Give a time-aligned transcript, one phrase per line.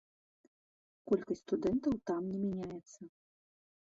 [1.09, 2.99] Колькасць студэнтаў там не мяняецца.